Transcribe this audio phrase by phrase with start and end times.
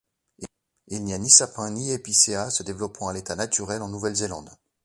[0.87, 4.49] Il n'y a ni sapin, ni épicéa se développant à l'état naturel en Nouvelle-Zélande.